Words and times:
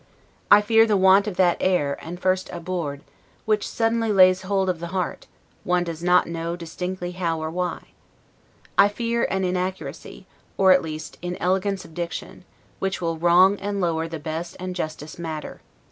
I 0.49 0.61
fear 0.61 0.87
the 0.87 0.97
want 0.97 1.27
of 1.27 1.35
that 1.37 1.57
air, 1.59 1.95
and 2.03 2.19
first 2.19 2.49
'abord', 2.51 3.03
which 3.45 3.67
suddenly 3.69 4.11
lays 4.11 4.41
hold 4.41 4.67
of 4.67 4.79
the 4.79 4.87
heart, 4.87 5.27
one 5.63 5.83
does 5.83 6.01
not 6.01 6.25
know 6.25 6.55
distinctly 6.55 7.11
how 7.11 7.39
or 7.39 7.51
why. 7.51 7.89
I 8.79 8.87
fear 8.87 9.25
an 9.29 9.43
inaccuracy, 9.43 10.25
or, 10.57 10.71
at 10.71 10.81
least, 10.81 11.19
inelegance 11.21 11.85
of 11.85 11.93
diction, 11.93 12.45
which 12.79 12.99
will 12.99 13.19
wrong, 13.19 13.59
and 13.59 13.79
lower, 13.79 14.07
the 14.07 14.17
best 14.17 14.57
and 14.59 14.75
justest 14.75 15.19
matter. 15.19 15.61